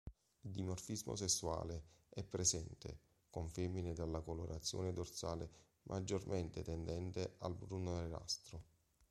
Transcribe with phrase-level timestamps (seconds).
[0.41, 5.47] Il dimorfismo sessuale è presente, con femmine dalla colorazione dorsale
[5.83, 8.63] maggiormente tendente al bruno-nerastro.